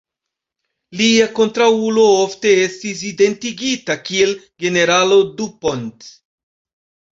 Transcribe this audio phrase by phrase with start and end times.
[1.01, 4.35] Lia kontraŭulo ofte estis identigita kiel
[4.67, 6.11] generalo Dupont.